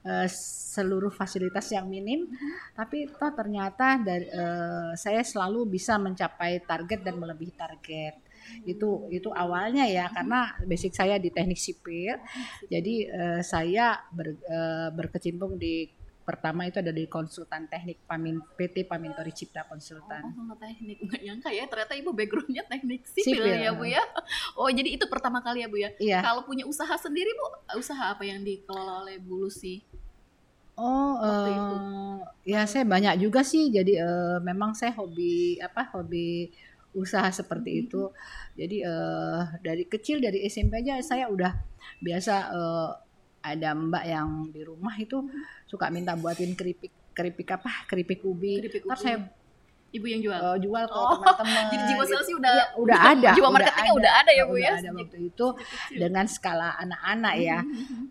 uh, 0.06 0.28
seluruh 0.70 1.10
fasilitas 1.10 1.74
yang 1.74 1.90
minim 1.90 2.30
hmm. 2.30 2.76
tapi 2.78 3.10
toh 3.10 3.32
ternyata 3.34 3.98
dari 3.98 4.30
uh, 4.30 4.94
saya 4.94 5.26
selalu 5.26 5.74
bisa 5.74 5.98
mencapai 5.98 6.62
target 6.62 7.02
dan 7.02 7.18
melebihi 7.18 7.54
target 7.58 8.29
itu 8.66 9.08
itu 9.10 9.28
awalnya 9.32 9.86
ya 9.86 10.08
karena 10.12 10.54
basic 10.66 10.92
saya 10.94 11.16
di 11.16 11.32
teknik 11.32 11.58
sipil 11.58 12.16
jadi 12.68 12.94
uh, 13.10 13.40
saya 13.42 13.98
ber, 14.12 14.36
uh, 14.46 14.88
berkecimpung 14.94 15.56
di 15.56 16.00
pertama 16.30 16.62
itu 16.68 16.78
ada 16.78 16.94
di 16.94 17.10
konsultan 17.10 17.66
teknik 17.66 18.06
Pamin, 18.06 18.38
PT 18.54 18.86
Pamintori 18.86 19.34
Cipta 19.34 19.66
Konsultan. 19.66 20.22
Oh, 20.22 20.54
teknik 20.54 21.02
nggak 21.02 21.22
nyangka 21.26 21.50
ya 21.50 21.66
ternyata 21.66 21.98
ibu 21.98 22.14
backgroundnya 22.14 22.62
teknik 22.70 23.02
sipil, 23.02 23.42
sipil 23.42 23.56
ya 23.58 23.74
bu 23.74 23.90
ya. 23.90 23.98
Oh 24.54 24.70
jadi 24.70 24.94
itu 24.94 25.10
pertama 25.10 25.42
kali 25.42 25.66
ya 25.66 25.68
bu 25.68 25.82
ya. 25.82 25.90
Iya. 25.98 26.22
Kalau 26.22 26.46
punya 26.46 26.62
usaha 26.70 26.94
sendiri 26.94 27.34
bu, 27.34 27.74
usaha 27.74 28.14
apa 28.14 28.22
yang 28.22 28.46
dikelola 28.46 29.02
oleh 29.02 29.18
Bu 29.18 29.42
Lucy? 29.42 29.82
Oh, 30.80 31.18
uh, 31.20 32.24
ya 32.46 32.64
saya 32.64 32.86
banyak 32.88 33.20
juga 33.20 33.44
sih. 33.44 33.68
Jadi 33.68 34.00
uh, 34.00 34.38
memang 34.40 34.72
saya 34.72 34.94
hobi 34.96 35.60
apa 35.60 35.92
hobi 35.92 36.48
usaha 36.94 37.28
seperti 37.30 37.86
itu. 37.86 38.10
Jadi 38.58 38.82
uh, 38.82 39.46
dari 39.62 39.86
kecil 39.86 40.18
dari 40.18 40.42
SMP 40.46 40.82
aja 40.82 40.98
saya 41.00 41.30
udah 41.30 41.52
biasa 42.02 42.34
uh, 42.50 42.90
ada 43.40 43.72
mbak 43.72 44.04
yang 44.04 44.28
di 44.52 44.60
rumah 44.66 44.92
itu 45.00 45.24
suka 45.64 45.88
minta 45.88 46.12
buatin 46.18 46.52
keripik 46.52 46.92
keripik 47.16 47.48
apa 47.56 47.86
keripik 47.88 48.20
ubi. 48.26 48.60
Keripik 48.60 48.84
ubi. 48.86 48.98
saya 48.98 49.18
Ibu 49.90 50.06
yang 50.06 50.22
jual. 50.22 50.38
uh, 50.38 50.54
jual 50.54 50.84
ke 50.86 50.94
Oh, 50.94 51.18
teman-teman. 51.18 51.66
Jadi 51.74 51.82
jiwa 51.90 52.04
sales 52.06 52.22
sih 52.22 52.36
udah 52.38 52.52
Iya, 52.54 52.66
udah 52.78 52.98
ada. 53.10 53.30
Jiwa 53.34 53.48
udah 53.50 53.54
marketingnya 53.58 53.94
udah 53.98 54.12
ada 54.22 54.30
ya, 54.30 54.42
Bu, 54.46 54.54
udah 54.54 54.62
ya? 54.62 54.72
ada 54.78 54.90
waktu 54.94 55.18
itu 55.26 55.46
dengan 55.90 56.24
skala 56.30 56.68
anak-anak 56.78 57.34
ya. 57.42 57.58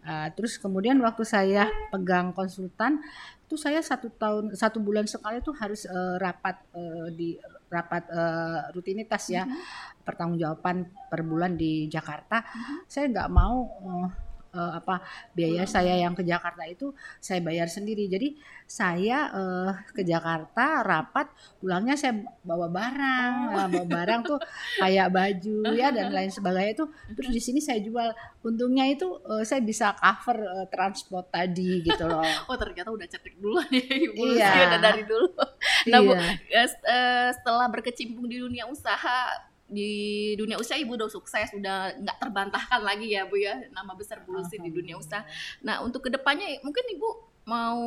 Uh, 0.04 0.28
terus 0.36 0.60
kemudian 0.60 1.00
waktu 1.00 1.24
saya 1.24 1.72
pegang 1.88 2.36
konsultan, 2.36 3.00
itu 3.48 3.56
saya 3.56 3.80
satu 3.80 4.12
tahun 4.12 4.60
satu 4.60 4.84
bulan 4.84 5.08
sekali 5.08 5.40
tuh 5.40 5.56
harus 5.56 5.88
uh, 5.88 6.20
rapat 6.20 6.60
uh, 6.76 7.08
di 7.16 7.40
rapat 7.70 8.04
uh, 8.10 8.74
rutinitas 8.74 9.30
ya, 9.30 9.46
Mhm. 9.46 9.58
pertanggungjawaban 10.04 10.78
per 11.10 11.22
bulan 11.22 11.54
di 11.54 11.86
Jakarta. 11.86 12.42
Mhm. 12.42 12.76
Saya 12.90 13.06
nggak 13.14 13.30
mau 13.30 13.58
uh, 13.86 14.10
uh, 14.52 14.72
apa 14.78 15.02
biaya 15.32 15.64
Pulang. 15.64 15.70
saya 15.70 15.94
yang 15.96 16.14
ke 16.14 16.24
Jakarta 16.24 16.64
itu 16.64 16.94
saya 17.18 17.40
bayar 17.40 17.68
sendiri. 17.68 18.06
Jadi 18.06 18.38
saya 18.66 19.34
uh, 19.34 19.72
ke 19.92 20.06
Jakarta 20.06 20.86
rapat, 20.86 21.30
pulangnya 21.58 21.98
saya 21.98 22.14
bawa 22.42 22.70
barang, 22.70 23.34
Oh. 23.50 23.56
Nah, 23.56 23.66
bawa 23.68 23.86
barang 23.88 24.22
tuh 24.26 24.40
kayak 24.78 25.10
baju 25.10 25.58
ya 25.74 25.90
dan 25.90 26.10
lain 26.10 26.30
sebagainya 26.30 26.72
itu. 26.76 26.86
Terus 27.14 27.30
di 27.30 27.42
sini 27.42 27.60
saya 27.60 27.80
jual. 27.80 28.10
Untungnya 28.40 28.88
itu 28.88 29.20
uh, 29.26 29.44
saya 29.44 29.60
bisa 29.60 29.92
cover 29.94 30.38
uh, 30.40 30.66
transport 30.70 31.28
tadi 31.28 31.82
gitu 31.82 32.06
loh. 32.06 32.22
Oh 32.50 32.56
ternyata 32.56 32.90
udah 32.90 33.06
cerdik 33.06 33.36
dulu 33.38 33.60
ya 33.70 33.84
Ibu 33.84 34.14
Iya. 34.16 34.48
Lucy 34.48 34.60
udah 34.66 34.80
dari 34.80 35.04
dulu. 35.04 35.28
Nah, 35.90 36.00
Bu, 36.04 36.12
iya. 36.12 36.68
S- 36.68 36.84
eh, 36.84 37.30
setelah 37.32 37.72
berkecimpung 37.72 38.28
di 38.28 38.36
dunia 38.38 38.68
usaha 38.68 39.32
di 39.70 39.92
dunia 40.36 40.58
usaha 40.58 40.76
ibu 40.76 40.98
udah 40.98 41.10
sukses 41.10 41.54
udah 41.54 41.94
nggak 42.02 42.18
terbantahkan 42.18 42.82
lagi 42.82 43.14
ya 43.14 43.30
bu 43.30 43.38
ya. 43.38 43.56
Nama 43.70 43.92
besar 43.94 44.26
Bu 44.26 44.36
Lucy 44.36 44.58
di 44.58 44.74
dunia 44.74 44.98
usaha. 44.98 45.24
Nah 45.62 45.86
untuk 45.86 46.06
ke 46.06 46.10
depannya 46.10 46.58
mungkin 46.66 46.84
ibu 46.90 47.10
mau 47.46 47.82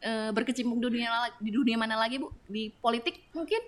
eh, 0.00 0.30
berkecimpung 0.30 0.78
dunia 0.78 1.10
di 1.42 1.50
dunia 1.50 1.76
mana 1.76 1.98
lagi 1.98 2.22
bu? 2.22 2.30
Di 2.46 2.70
politik 2.78 3.26
mungkin? 3.34 3.60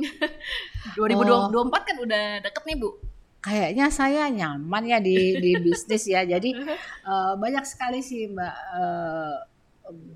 2024 0.96 1.88
kan 1.88 1.96
udah 2.00 2.24
deket 2.40 2.64
nih 2.64 2.76
bu. 2.80 2.90
Kayaknya 3.40 3.86
saya 3.88 4.28
nyaman 4.28 4.84
ya 4.84 4.98
di 5.00 5.36
di 5.36 5.52
bisnis 5.60 6.08
ya. 6.08 6.24
Jadi 6.24 6.56
eh, 7.12 7.34
banyak 7.36 7.64
sekali 7.68 8.00
sih 8.00 8.32
mbak 8.32 8.56
eh, 8.74 9.36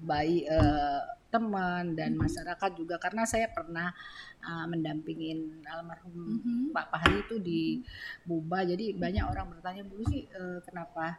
bayi 0.05 0.49
eh, 0.49 1.01
teman 1.35 1.85
dan 1.93 2.15
masyarakat 2.15 2.71
juga 2.75 2.95
karena 2.97 3.27
saya 3.27 3.51
pernah 3.51 3.91
eh, 4.41 4.67
mendampingin 4.67 5.39
almarhum 5.67 6.15
Mhm. 6.15 6.71
Pak 6.71 6.87
Fahri 6.89 7.19
itu 7.21 7.37
di 7.39 7.63
Buba. 8.23 8.63
Jadi 8.63 8.95
banyak 8.95 9.25
orang 9.25 9.51
bertanya 9.51 9.83
dulu 9.83 10.07
sih 10.07 10.23
eh, 10.25 10.59
kenapa 10.63 11.19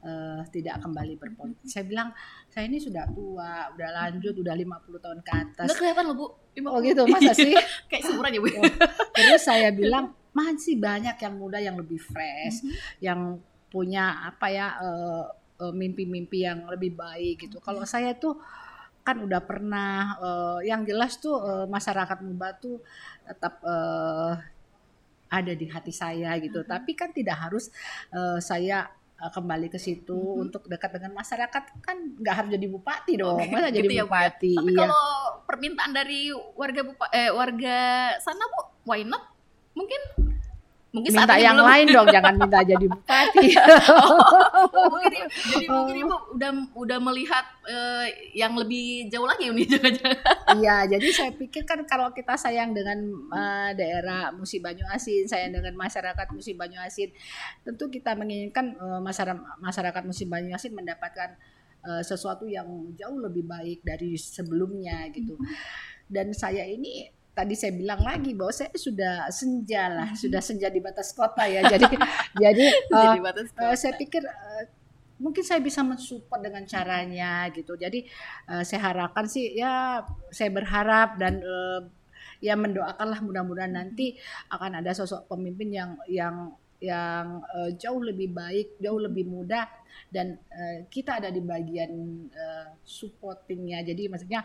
eh, 0.00 0.42
tidak 0.50 0.82
kembali 0.82 1.14
berpolitik. 1.14 1.62
Saya 1.64 1.86
bilang 1.86 2.10
saya 2.48 2.66
ini 2.66 2.76
sudah 2.76 3.06
tua, 3.08 3.70
udah 3.70 3.88
lanjut, 3.94 4.34
udah 4.34 4.50
50 4.52 4.66
tahun 4.98 5.20
ke 5.20 5.32
atas. 5.32 5.64
nggak 5.64 5.78
kelihatan 5.78 6.04
loh 6.04 6.16
bu 6.16 6.26
Oh 6.64 6.82
gitu 6.82 7.06
masa 7.06 7.30
sih? 7.32 7.54
kayak 7.88 8.02
seumuran 8.02 8.34
ya 8.34 8.40
bu 8.40 8.48
Oh, 8.52 8.66
Terus 9.14 9.42
saya 9.42 9.70
bilang 9.78 10.10
masih 10.32 10.74
banyak 10.76 11.14
yang 11.14 11.34
muda 11.36 11.56
yang 11.56 11.76
lebih 11.76 12.00
fresh, 12.00 12.60
Mhm. 12.60 12.72
yang 13.00 13.20
punya 13.68 14.04
apa 14.26 14.46
ya 14.48 14.66
eh, 14.80 15.24
mimpi-mimpi 15.62 16.42
yang 16.42 16.66
lebih 16.66 16.92
baik 16.92 17.46
gitu. 17.46 17.62
Kalau 17.62 17.86
saya 17.86 18.18
tuh 18.18 18.34
kan 19.02 19.18
udah 19.18 19.40
pernah 19.42 20.14
eh, 20.22 20.70
yang 20.70 20.86
jelas 20.86 21.18
tuh 21.18 21.42
eh, 21.42 21.66
masyarakat 21.66 22.18
Muba 22.22 22.54
tuh 22.58 22.78
tetap 23.26 23.58
eh, 23.66 24.32
ada 25.32 25.52
di 25.56 25.66
hati 25.66 25.90
saya 25.90 26.38
gitu. 26.38 26.62
Mhm. 26.62 26.68
Tapi 26.70 26.90
kan 26.94 27.10
tidak 27.10 27.36
harus 27.38 27.68
eh, 28.14 28.38
saya 28.38 28.86
kembali 29.22 29.70
ke 29.70 29.78
situ 29.78 30.18
Mhm. 30.18 30.42
untuk 30.50 30.66
dekat 30.66 30.98
dengan 30.98 31.14
masyarakat 31.14 31.62
kan 31.78 31.96
nggak 32.18 32.34
harus 32.34 32.50
jadi 32.58 32.66
bupati 32.66 33.12
dong. 33.14 33.38
Oke, 33.38 33.54
Masa 33.54 33.70
gitu 33.70 33.78
jadi 33.86 33.94
ya, 33.94 33.98
ya? 34.02 34.04
bupati? 34.10 34.52
Tapi 34.58 34.70
iya. 34.74 34.78
kalau 34.82 35.06
permintaan 35.46 35.92
dari 35.94 36.20
warga 36.58 36.82
bupa, 36.82 37.06
eh, 37.14 37.30
warga 37.30 37.78
sana 38.18 38.42
bu, 38.50 38.60
why 38.82 39.06
not? 39.06 39.22
Mungkin 39.78 40.31
mungkin 40.92 41.10
minta 41.16 41.36
yang 41.40 41.56
belum. 41.56 41.68
lain 41.72 41.86
dong, 41.88 42.08
jangan 42.14 42.34
minta 42.36 42.60
jadi 42.60 42.84
bupati. 42.84 43.48
mungkin 44.92 45.22
jadi 45.24 45.66
mungkin 45.72 45.96
ibu 46.04 46.16
udah 46.36 46.50
udah 46.76 46.98
melihat 47.00 47.44
eh, 47.64 48.06
yang 48.36 48.52
lebih 48.52 49.08
jauh 49.08 49.24
lagi 49.24 49.48
ini 49.48 49.64
jangan-jangan. 49.72 50.20
Iya, 50.60 50.76
jadi 50.92 51.08
saya 51.08 51.32
pikir 51.32 51.64
kan 51.64 51.80
kalau 51.88 52.12
kita 52.12 52.36
sayang 52.36 52.76
dengan 52.76 53.00
eh, 53.32 53.70
daerah 53.72 54.36
Musi 54.36 54.60
Banyu 54.60 54.84
Asin, 54.92 55.24
sayang 55.24 55.56
dengan 55.56 55.72
masyarakat 55.80 56.26
Musi 56.36 56.52
Banyu 56.52 56.76
Asin, 56.84 57.08
tentu 57.64 57.88
kita 57.88 58.12
menginginkan 58.12 58.76
eh, 58.76 59.00
masyarakat 59.00 59.40
masyarakat 59.64 60.02
Musi 60.04 60.28
Banyu 60.28 60.52
Asin 60.52 60.76
mendapatkan 60.76 61.40
eh, 61.88 62.02
sesuatu 62.04 62.44
yang 62.44 62.68
jauh 63.00 63.16
lebih 63.16 63.48
baik 63.48 63.80
dari 63.80 64.20
sebelumnya 64.20 65.08
gitu. 65.08 65.40
Dan 66.04 66.36
saya 66.36 66.68
ini 66.68 67.21
tadi 67.32 67.56
saya 67.56 67.72
bilang 67.72 68.00
lagi 68.04 68.36
bahwa 68.36 68.52
saya 68.52 68.72
sudah 68.76 69.28
senja 69.32 69.88
lah, 69.88 70.08
sudah 70.12 70.40
senja 70.44 70.68
di 70.68 70.80
batas 70.84 71.16
kota 71.16 71.48
ya. 71.48 71.64
Jadi 71.64 71.88
jadi 72.42 72.64
batas 73.20 73.52
Eh, 73.56 73.76
saya 73.76 73.96
pikir 73.96 74.22
eh, 74.24 74.64
mungkin 75.20 75.44
saya 75.44 75.60
bisa 75.64 75.80
mensupport 75.80 76.40
dengan 76.44 76.64
caranya 76.68 77.48
gitu. 77.52 77.74
Jadi 77.76 78.04
eh, 78.52 78.62
saya 78.64 78.92
harapkan 78.92 79.24
sih 79.24 79.56
ya 79.56 80.04
saya 80.28 80.50
berharap 80.52 81.16
dan 81.16 81.40
eh, 81.40 81.80
ya 82.44 82.58
mendoakanlah 82.58 83.22
mudah-mudahan 83.22 83.72
nanti 83.72 84.18
akan 84.50 84.82
ada 84.82 84.92
sosok 84.92 85.30
pemimpin 85.30 85.72
yang 85.72 85.90
yang 86.10 86.36
yang 86.82 87.40
eh, 87.46 87.70
jauh 87.78 88.02
lebih 88.02 88.34
baik, 88.34 88.76
jauh 88.82 88.98
lebih 88.98 89.24
mudah 89.30 89.70
dan 90.10 90.36
eh, 90.50 90.84
kita 90.90 91.22
ada 91.22 91.30
di 91.30 91.38
bagian 91.38 91.92
eh, 92.28 92.68
supportingnya. 92.82 93.86
Jadi 93.86 94.10
maksudnya 94.10 94.42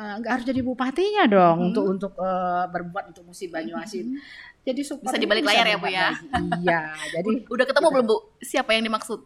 eh, 0.00 0.14
nggak 0.16 0.32
harus 0.32 0.46
jadi 0.46 0.60
bupatinya 0.60 1.24
dong 1.26 1.56
Mhm. 1.60 1.66
untuk 1.68 1.84
untuk 1.86 2.12
eh, 2.16 2.64
berbuat 2.66 3.04
untuk 3.10 3.24
musim 3.26 3.48
Banyuasin. 3.48 4.16
Jadi 4.60 4.80
support 4.80 5.08
Bisa 5.08 5.16
di 5.16 5.24
balik 5.24 5.40
itu 5.40 5.50
layar 5.50 5.66
ya, 5.66 5.76
Bu, 5.76 5.88
ya? 5.88 6.08
lagi. 6.08 6.26
Iya, 6.60 6.80
jadi 7.14 7.28
udah 7.46 7.64
ketemu 7.64 7.88
belum 7.90 8.06
bu 8.06 8.16
siapa 8.40 8.70
yang 8.72 8.84
dimaksud 8.84 9.20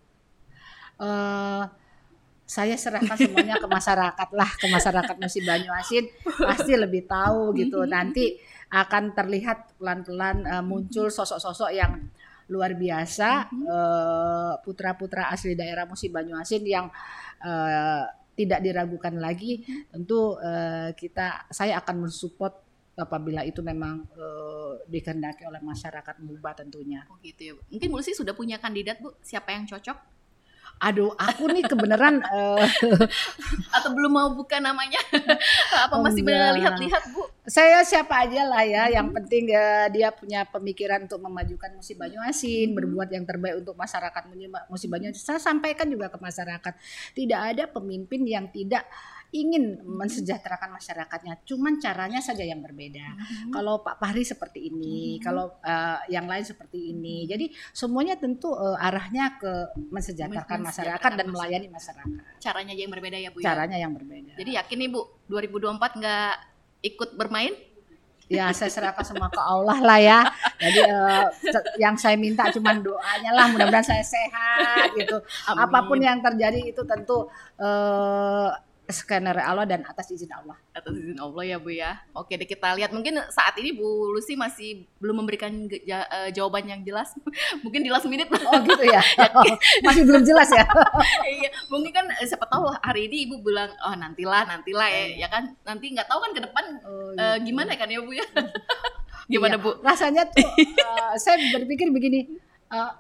eh 0.97 1.65
saya 2.45 2.77
serahkan 2.77 3.17
semuanya 3.17 3.57
ke 3.57 3.65
masyarakat 3.67 4.29
lah, 4.31 4.51
ke 4.53 4.67
masyarakat 4.69 5.17
Musi 5.17 5.41
Banyuasin 5.41 6.05
pasti 6.39 6.77
lebih 6.77 7.09
tahu 7.09 7.57
gitu. 7.57 7.89
Nanti 7.89 8.37
akan 8.69 9.11
terlihat 9.11 9.79
pelan-pelan 9.79 10.45
eh, 10.45 10.61
muncul 10.61 11.09
sosok-sosok 11.09 11.71
yang 11.73 12.05
luar 12.47 12.77
biasa 12.77 13.49
eh, 13.51 14.53
putra-putra 14.61 15.33
asli 15.33 15.57
daerah 15.57 15.89
Musi 15.89 16.13
Banyuasin 16.13 16.63
yang 16.63 16.87
eh, 17.41 18.05
tidak 18.35 18.61
diragukan 18.63 19.15
lagi. 19.19 19.63
Tentu 19.91 20.39
eh, 20.39 20.91
kita 20.99 21.49
saya 21.51 21.79
akan 21.81 22.07
mensupport 22.07 22.55
apabila 22.95 23.43
itu 23.43 23.59
memang 23.63 24.07
eh, 24.15 24.73
dikehendaki 24.87 25.47
oleh 25.51 25.59
masyarakat 25.63 26.15
Muba 26.23 26.55
tentunya. 26.55 27.03
oh 27.11 27.19
gitu 27.23 27.41
ya 27.43 27.53
bu 27.59 27.63
mungkin 27.75 27.89
Bu 27.91 27.97
Lucy 27.99 28.15
sudah 28.15 28.35
punya 28.39 28.63
kandidat 28.63 29.03
bu 29.03 29.11
siapa 29.19 29.51
yang 29.51 29.67
cocok 29.67 30.15
Aduh, 30.83 31.15
aku 31.15 31.55
nih 31.55 31.63
kebenaran 31.67 32.19
eh, 32.23 32.67
atau 33.79 33.91
belum 33.95 34.11
mau 34.15 34.29
buka 34.35 34.59
namanya 34.63 34.99
apa 35.87 35.95
masih 36.03 36.23
Enggak. 36.23 36.55
melihat-lihat 36.55 37.03
bu 37.15 37.23
saya 37.45 37.85
siapa 37.85 38.25
aja 38.25 38.43
lah 38.43 38.65
ya 38.65 38.89
yang 38.91 39.13
penting 39.13 39.53
eh, 39.53 39.93
dia 39.93 40.09
punya 40.11 40.45
pemikiran 40.45 41.05
untuk 41.05 41.21
memajukan 41.21 41.77
musim 41.77 41.95
Banyuasin 41.95 42.73
berbuat 42.73 43.09
yang 43.09 43.25
terbaik 43.25 43.61
untuk 43.61 43.77
masyarakat 43.77 44.23
Musi- 44.27 44.49
musim 44.67 44.89
Banyuasin 44.89 45.21
saya 45.21 45.37
sampaikan 45.39 45.85
juga 45.87 46.09
ke 46.09 46.17
masyarakat 46.17 46.73
tidak 47.13 47.41
ada 47.45 47.65
pemimpin 47.69 48.25
yang 48.25 48.49
tidak 48.49 48.89
ingin 49.29 49.83
mensejahterakan 49.83 50.73
masyarakatnya 50.73 51.43
cuman 51.43 51.77
caranya 51.77 52.23
saja 52.23 52.47
yang 52.47 52.63
berbeda. 52.63 53.03
Kalau 53.51 53.83
Pak 53.83 53.99
Fahri 53.99 54.23
seperti 54.23 54.71
ini 54.71 55.19
Mhm. 55.19 55.21
kalau 55.21 55.59
eh, 55.59 55.99
yang 56.09 56.25
lain 56.25 56.47
seperti 56.47 56.95
ini 56.95 57.27
jadi 57.27 57.51
semuanya 57.75 58.15
tentu 58.15 58.55
eh, 58.55 58.79
arahnya 58.79 59.37
ke 59.37 59.53
mensejahterakan 59.91 60.63
Men- 60.63 60.69
masyarakat 60.71 61.11
dan 61.19 61.27
melayani 61.29 61.67
masyarakat. 61.67 62.09
Caranya 62.39 62.73
aja 62.73 62.83
yang 62.87 62.95
berbeda 62.95 63.17
ya 63.19 63.29
bu 63.29 63.43
ya? 63.43 63.47
caranya 63.51 63.77
yang 63.77 63.93
berbeda. 63.93 64.33
Jadi 64.39 64.51
yakin 64.55 64.77
nih 64.81 64.89
bu 64.89 65.01
2024 65.27 65.99
nggak 65.99 66.35
ikut 66.85 67.17
bermain 67.17 67.57
ya 68.25 68.49
saya 68.57 68.73
serahkan 68.73 69.05
semua 69.05 69.29
ke 69.29 69.37
Allah 69.41 69.79
lah 69.85 69.99
ya. 70.01 70.21
Jadi 70.57 70.81
se- 71.45 71.73
yang 71.77 71.97
saya 72.01 72.17
minta 72.17 72.49
cuma 72.53 72.73
doanya 72.73 73.31
lah 73.37 73.53
mudah-mudahan 73.53 73.85
saya 73.85 74.05
sehat 74.05 74.97
gitu. 74.97 75.21
Amin. 75.49 75.61
Apa 75.69 75.79
pun 75.85 75.99
yang 76.01 76.25
terjadi 76.25 76.61
itu 76.73 76.83
tentu 76.89 77.29
eh 77.61 78.49
skenario 78.87 79.41
Allah 79.41 79.65
dan 79.65 79.81
atas 79.83 80.09
izin 80.09 80.29
Allah. 80.29 80.61
atas 80.71 80.93
izin 80.93 81.17
Allah 81.17 81.43
ya 81.43 81.57
Bu 81.57 81.73
ya. 81.73 82.05
Oke 82.13 82.35
deh 82.35 82.45
kita 82.45 82.77
lihat 82.77 82.91
mungkin 82.91 83.17
saat 83.29 83.57
ini 83.57 83.73
Bu 83.73 83.85
Lucy 84.11 84.35
masih 84.35 84.85
belum 84.99 85.25
memberikan 85.25 85.49
eh, 85.69 86.29
jawaban 86.31 86.65
yang 86.65 86.81
jelas. 86.81 87.17
mungkin 87.65 87.81
di 87.81 87.89
last 87.89 88.05
minute. 88.05 88.29
Oh 88.29 88.61
gitu 88.61 88.85
ya. 88.85 89.01
Masih 89.87 90.05
belum 90.05 90.21
jelas 90.21 90.49
ya. 90.49 90.65
Iya, 91.25 91.49
mungkin 91.69 91.91
kan 91.91 92.07
eh, 92.13 92.25
siapa 92.25 92.45
tahu 92.45 92.69
hari 92.79 93.09
ini 93.09 93.25
Ibu 93.25 93.41
bilang 93.41 93.73
oh 93.81 93.95
nantilah 93.95 94.45
nantilah 94.45 94.89
ya, 94.89 95.05
ya 95.25 95.29
kan 95.29 95.57
nanti 95.63 95.89
nggak 95.91 96.05
tahu 96.05 96.21
kan 96.21 96.31
ke 96.33 96.41
depan 96.45 96.65
Oh, 96.85 97.13
eh, 97.17 97.37
gitu. 97.41 97.49
gimana 97.49 97.73
kan 97.75 97.89
ya 97.89 98.01
Bu 98.01 98.13
ya. 98.13 98.27
Gimana 99.25 99.57
Iya. 99.57 99.65
Bu? 99.65 99.71
Rasanya 99.81 100.23
tuh 100.29 100.45
eh, 100.45 101.13
saya 101.17 101.41
berpikir 101.57 101.89
begini, 101.89 102.37
eh, 102.69 102.91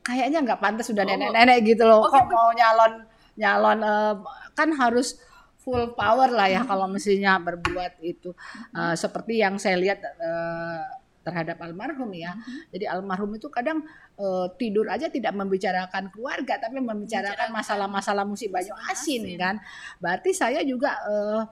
kayaknya 0.00 0.40
nggak 0.40 0.60
pantas 0.60 0.88
sudah 0.88 1.04
Oh. 1.04 1.08
nenek-nenek 1.08 1.58
gitu 1.68 1.84
loh. 1.84 2.00
Oh, 2.00 2.08
Kok 2.08 2.16
gitu. 2.16 2.32
mau 2.32 2.48
nyalon 2.52 2.92
nyalon 3.36 3.78
eh, 3.82 4.14
kan 4.54 4.70
harus 4.72 5.20
full 5.64 5.96
power 5.96 6.28
lah 6.28 6.46
ya 6.52 6.60
kalau 6.68 6.84
mestinya 6.86 7.40
berbuat 7.40 8.04
itu 8.04 8.36
uh, 8.76 8.92
seperti 8.92 9.40
yang 9.40 9.56
saya 9.56 9.80
lihat 9.80 10.04
uh, 10.04 10.84
terhadap 11.24 11.56
almarhum 11.64 12.12
ya. 12.12 12.36
Jadi 12.68 12.84
almarhum 12.84 13.32
itu 13.32 13.48
kadang 13.48 13.80
uh, 14.20 14.46
tidur 14.60 14.84
aja 14.92 15.08
tidak 15.08 15.32
membicarakan 15.32 16.12
keluarga 16.12 16.60
tapi 16.60 16.84
membicarakan 16.84 17.48
masalah-masalah 17.48 18.28
musibahnya 18.28 18.76
asin 18.92 19.24
kan. 19.40 19.56
Berarti 19.98 20.36
saya 20.36 20.60
juga 20.60 21.00
uh, 21.08 21.42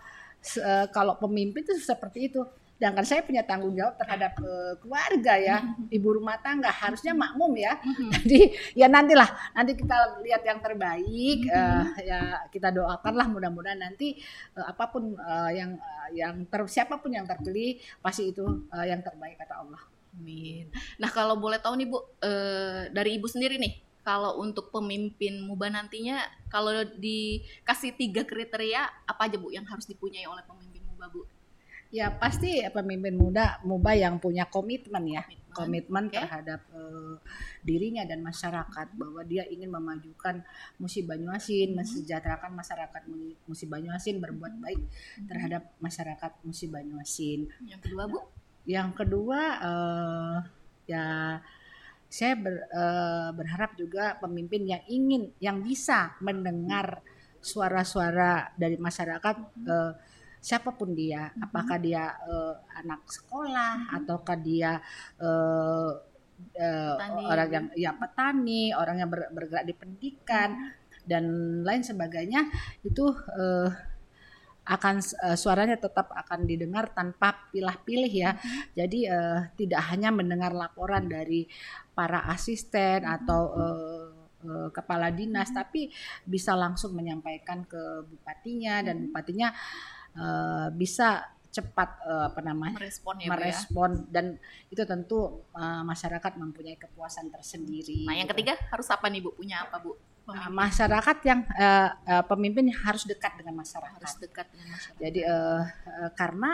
uh, 0.61 0.87
kalau 0.93 1.17
pemimpin 1.17 1.65
itu 1.65 1.81
seperti 1.81 2.29
itu 2.29 2.45
sedangkan 2.83 3.07
saya 3.07 3.23
punya 3.23 3.47
tanggung 3.47 3.79
jawab 3.79 3.95
terhadap 3.95 4.35
uh, 4.43 4.75
keluarga 4.83 5.39
ya 5.39 5.63
mm-hmm. 5.63 5.95
ibu 5.95 6.19
rumah 6.19 6.35
tangga 6.43 6.67
harusnya 6.67 7.15
makmum 7.15 7.55
ya 7.55 7.79
mm-hmm. 7.79 8.11
jadi 8.27 8.41
ya 8.75 8.91
nantilah 8.91 9.31
nanti 9.55 9.79
kita 9.79 10.19
lihat 10.27 10.43
yang 10.43 10.59
terbaik 10.59 11.47
uh, 11.47 11.95
ya 12.03 12.43
kita 12.51 12.75
doakanlah 12.75 13.31
mudah-mudahan 13.31 13.79
nanti 13.79 14.19
uh, 14.59 14.67
apa 14.67 14.91
pun 14.91 15.15
uh, 15.15 15.51
yang 15.55 15.79
uh, 15.79 16.11
yang 16.11 16.43
ter 16.51 16.59
siapa 16.67 16.99
pun 16.99 17.15
yang 17.15 17.23
terpilih 17.23 17.79
pasti 18.03 18.35
itu 18.35 18.43
uh, 18.43 18.83
yang 18.83 18.99
terbaik 18.99 19.39
kata 19.39 19.63
Allah 19.63 19.83
Amin. 20.13 20.69
Nah 21.01 21.09
kalau 21.09 21.41
boleh 21.41 21.57
tahu 21.57 21.73
nih 21.73 21.89
Bu, 21.89 21.97
uh, 21.97 22.05
dari 22.93 23.17
Ibu 23.17 23.33
sendiri 23.33 23.57
nih, 23.57 23.81
kalau 24.05 24.45
untuk 24.45 24.69
pemimpin 24.69 25.41
muba 25.41 25.73
nantinya, 25.73 26.21
kalau 26.53 26.85
dikasih 27.01 27.97
tiga 27.97 28.21
kriteria, 28.21 28.93
apa 29.09 29.25
aja 29.25 29.41
Bu 29.41 29.49
yang 29.49 29.65
harus 29.65 29.89
dipunyai 29.89 30.29
oleh 30.29 30.45
pemimpin 30.45 30.85
muba 30.85 31.09
Bu? 31.09 31.25
Ya 31.93 32.09
pasti 32.09 32.65
pemimpin 32.73 33.13
muda 33.21 33.61
muba 33.69 33.93
yang 33.93 34.17
punya 34.17 34.49
komitmen 34.49 35.13
ya, 35.13 35.29
komitmen, 35.29 35.53
komitmen 35.53 36.05
okay. 36.09 36.25
terhadap 36.25 36.65
uh, 36.73 37.21
dirinya 37.61 38.09
dan 38.09 38.25
masyarakat 38.25 38.97
bahwa 38.97 39.21
dia 39.29 39.45
ingin 39.45 39.69
memajukan 39.69 40.41
Musi 40.81 41.05
Banyuasin, 41.05 41.77
hmm. 41.77 41.85
mensejahterakan 41.85 42.57
masyarakat 42.57 43.03
Musi 43.45 43.69
Banyuasin, 43.69 44.25
berbuat 44.25 44.57
baik 44.57 44.81
hmm. 44.81 45.29
terhadap 45.29 45.69
masyarakat 45.85 46.33
Musi 46.49 46.73
Banyuasin. 46.73 47.53
Yang 47.69 47.81
kedua 47.85 48.09
bu? 48.09 48.19
Yang 48.65 48.91
kedua 48.97 49.41
uh, 49.61 50.37
ya 50.89 51.05
saya 52.09 52.35
ber, 52.41 52.73
uh, 52.73 53.37
berharap 53.37 53.77
juga 53.77 54.17
pemimpin 54.17 54.65
yang 54.65 54.81
ingin, 54.89 55.29
yang 55.45 55.61
bisa 55.61 56.17
mendengar 56.25 57.05
suara-suara 57.45 58.49
dari 58.57 58.81
masyarakat. 58.81 59.37
Uh, 59.69 59.93
siapa 60.43 60.75
pun 60.75 60.91
dia, 60.91 61.31
mm-hmm. 61.31 61.45
apakah 61.47 61.79
dia 61.79 62.19
uh, 62.27 62.59
anak 62.83 63.07
sekolah 63.07 63.73
mm-hmm. 63.79 63.97
ataukah 64.03 64.37
dia 64.43 64.83
uh, 65.23 65.91
uh, 66.59 66.95
orang 67.31 67.49
yang 67.49 67.67
ya 67.79 67.91
petani, 67.95 68.75
orang 68.75 68.99
yang 68.99 69.09
ber, 69.09 69.31
bergerak 69.31 69.71
di 69.71 69.75
pendidikan 69.79 70.51
mm-hmm. 70.51 71.07
dan 71.07 71.25
lain 71.63 71.87
sebagainya 71.87 72.51
itu 72.83 73.07
uh, 73.39 73.71
akan 74.63 74.99
uh, 75.27 75.39
suaranya 75.39 75.79
tetap 75.79 76.11
akan 76.11 76.47
didengar 76.47 76.91
tanpa 76.91 77.51
pilah-pilih 77.55 78.11
ya. 78.11 78.35
Mm-hmm. 78.35 78.63
Jadi 78.75 79.01
uh, 79.07 79.41
tidak 79.55 79.83
hanya 79.95 80.11
mendengar 80.11 80.51
laporan 80.51 81.07
dari 81.07 81.47
para 81.95 82.27
asisten 82.35 83.07
mm-hmm. 83.07 83.17
atau 83.23 83.43
uh, 83.55 84.07
kepala 84.75 85.15
dinas, 85.15 85.55
mm-hmm. 85.55 85.61
tapi 85.63 85.87
bisa 86.27 86.59
langsung 86.59 86.99
menyampaikan 86.99 87.63
ke 87.63 88.11
bupatinya 88.11 88.83
dan 88.83 89.07
bupatinya 89.07 89.55
uh, 90.17 90.69
bisa 90.75 91.33
cepat 91.53 92.01
uh, 92.09 92.33
apa 92.33 92.41
namanya 92.41 92.81
merespon 92.81 93.21
ya, 93.21 93.29
ya? 93.29 93.31
merespon 93.37 93.91
ya? 93.93 94.09
dan 94.09 94.27
itu 94.73 94.83
tentu 94.89 95.45
uh, 95.53 95.85
masyarakat 95.85 96.33
mempunyai 96.41 96.81
kepuasan 96.81 97.29
tersendiri. 97.29 98.09
Nah, 98.09 98.17
yang 98.17 98.25
gitu. 98.25 98.41
ketiga 98.41 98.57
harus 98.73 98.89
apa 98.89 99.13
nih 99.13 99.21
Bu? 99.21 99.37
Punya 99.37 99.69
apa 99.69 99.77
Bu? 99.85 99.93
Pemimpin. 100.23 100.55
masyarakat 100.55 101.19
yang 101.27 101.41
uh, 101.51 101.91
uh, 102.07 102.25
pemimpin 102.31 102.71
harus 102.71 103.05
dekat 103.05 103.43
dengan 103.43 103.59
masyarakat. 103.59 104.01
Harus 104.01 104.17
dekat 104.23 104.47
dengan 104.55 104.71
masyarakat. 104.71 105.03
Jadi 105.03 105.21
uh, 105.27 105.63
uh, 105.67 106.11
karena 106.15 106.51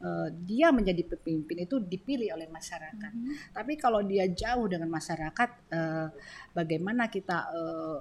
uh, 0.00 0.28
dia 0.32 0.72
menjadi 0.72 1.04
pemimpin 1.04 1.68
itu 1.68 1.76
dipilih 1.84 2.32
oleh 2.32 2.48
masyarakat. 2.48 3.12
Mm 3.12 3.20
-hmm. 3.20 3.34
Tapi 3.52 3.72
kalau 3.76 4.00
dia 4.00 4.24
jauh 4.24 4.66
dengan 4.72 4.88
masyarakat, 4.88 5.50
uh, 5.68 6.08
bagaimana 6.56 7.12
kita 7.12 7.52
uh, 7.52 8.00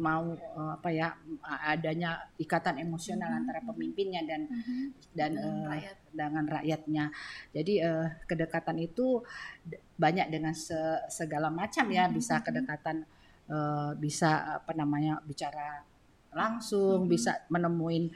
mau 0.00 0.32
uh, 0.32 0.72
apa 0.80 0.88
ya 0.88 1.12
adanya 1.44 2.24
ikatan 2.40 2.80
emosional 2.80 3.28
mm 3.28 3.32
-hmm. 3.36 3.40
antara 3.44 3.60
pemimpinnya 3.68 4.24
dan 4.24 4.48
mm 4.48 4.60
-hmm. 4.64 4.84
dan 5.12 5.30
dengan, 5.36 5.52
uh, 5.60 5.68
rakyat. 5.68 5.96
dengan 6.16 6.44
rakyatnya. 6.48 7.04
Jadi 7.52 7.74
uh, 7.84 8.06
kedekatan 8.24 8.76
itu 8.80 9.20
banyak 10.00 10.26
dengan 10.32 10.56
se 10.56 10.76
segala 11.12 11.52
macam 11.52 11.84
ya, 11.92 12.08
mm 12.08 12.08
-hmm. 12.08 12.16
bisa 12.16 12.34
kedekatan 12.40 12.96
uh, 13.52 13.92
bisa 14.00 14.64
apa 14.64 14.72
namanya 14.72 15.20
bicara 15.20 15.84
langsung, 16.32 17.04
mm 17.04 17.06
-hmm. 17.06 17.12
bisa 17.12 17.32
menemuin 17.52 18.08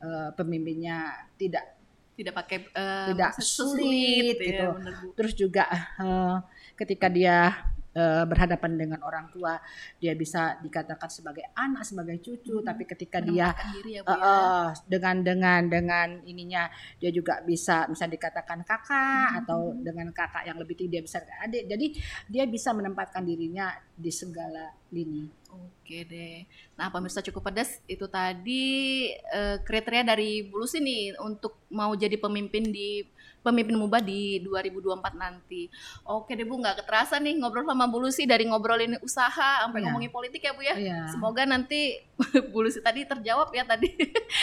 uh, 0.00 0.32
pemimpinnya 0.32 1.28
tidak 1.36 1.76
tidak 2.16 2.32
pakai 2.32 2.58
uh, 2.72 3.12
tidak 3.12 3.30
sulit, 3.44 3.76
sulit 3.76 4.36
gitu. 4.40 4.66
Ya, 4.72 4.92
Terus 5.12 5.32
juga 5.36 5.64
uh, 6.00 6.40
ketika 6.72 7.12
dia 7.12 7.52
uh, 7.96 8.24
berhadapan 8.28 8.76
dengan 8.76 9.00
orang 9.02 9.32
tua 9.32 9.56
dia 9.96 10.12
bisa 10.12 10.60
dikatakan 10.60 11.08
sebagai 11.08 11.48
anak 11.56 11.82
sebagai 11.82 12.20
cucu 12.20 12.60
hmm. 12.60 12.66
tapi 12.68 12.84
ketika 12.84 13.18
dia 13.24 13.56
diri 13.72 13.98
ya, 13.98 14.02
Bu, 14.04 14.12
uh, 14.12 14.16
uh, 14.20 14.64
dengan 14.84 15.24
dengan 15.24 15.60
dengan 15.66 16.08
ininya 16.28 16.68
dia 17.00 17.08
juga 17.10 17.40
bisa 17.42 17.88
bisa 17.88 18.04
dikatakan 18.04 18.62
kakak 18.62 19.28
hmm. 19.32 19.38
atau 19.42 19.72
dengan 19.80 20.12
kakak 20.12 20.44
yang 20.44 20.60
lebih 20.60 20.76
tinggi 20.76 21.00
dia 21.00 21.02
bisa 21.02 21.24
adik 21.42 21.64
jadi 21.64 21.86
dia 22.28 22.44
bisa 22.44 22.76
menempatkan 22.76 23.24
dirinya 23.24 23.72
di 23.96 24.12
segala 24.12 24.70
lini 24.92 25.24
Oke 25.56 25.75
deh. 25.94 26.42
Nah, 26.74 26.90
pemirsa 26.90 27.22
cukup 27.22 27.52
pedas 27.52 27.78
itu 27.86 28.08
tadi 28.10 28.64
uh, 29.30 29.62
kriteria 29.62 30.02
dari 30.02 30.42
Bulusi 30.48 30.82
nih 30.82 31.14
untuk 31.22 31.62
mau 31.70 31.94
jadi 31.94 32.18
pemimpin 32.18 32.74
di 32.74 33.06
pemimpin 33.46 33.78
muba 33.78 34.02
di 34.02 34.42
2024 34.42 35.14
nanti. 35.14 35.70
Oke 36.02 36.34
deh 36.34 36.42
Bu, 36.42 36.58
nggak 36.58 36.82
keterasa 36.82 37.22
nih 37.22 37.38
ngobrol 37.38 37.62
sama 37.62 37.86
Bu 37.86 38.02
Lucy 38.02 38.26
dari 38.26 38.50
ngobrolin 38.50 38.98
usaha 39.06 39.62
sampai 39.62 39.78
yeah. 39.78 39.86
ngomongin 39.86 40.10
politik 40.10 40.42
ya 40.42 40.50
Bu 40.50 40.66
ya. 40.66 40.74
Yeah. 40.74 41.06
Semoga 41.14 41.46
nanti 41.46 42.02
Bu 42.52 42.66
Lucy 42.66 42.82
tadi 42.82 43.06
terjawab 43.06 43.54
ya 43.54 43.62
tadi 43.62 43.94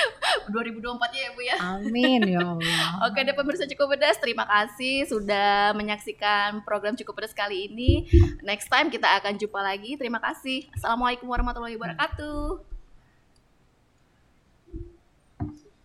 2024 0.56 1.20
ya 1.20 1.30
Bu 1.36 1.42
ya. 1.44 1.56
Amin 1.60 2.22
ya 2.32 2.40
Allah. 2.56 3.12
Oke 3.12 3.20
deh 3.28 3.36
pemirsa 3.36 3.68
cukup 3.68 4.00
pedas, 4.00 4.16
terima 4.24 4.48
kasih 4.48 5.04
sudah 5.12 5.76
menyaksikan 5.76 6.64
program 6.64 6.96
cukup 6.96 7.20
pedas 7.20 7.36
kali 7.36 7.68
ini. 7.68 8.08
Next 8.40 8.72
time 8.72 8.88
kita 8.88 9.20
akan 9.20 9.36
jumpa 9.36 9.60
lagi. 9.60 10.00
Terima 10.00 10.24
kasih. 10.24 10.72
Assalamualaikum 10.72 11.28
warahmatullahi 11.34 11.76
wabarakatuh. 11.82 12.73